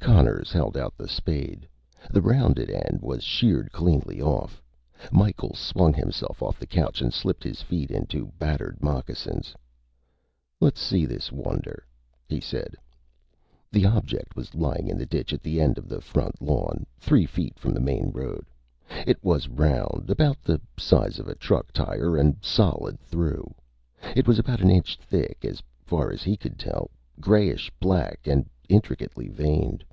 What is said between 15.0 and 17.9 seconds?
ditch at the end of the front lawn, three feet from the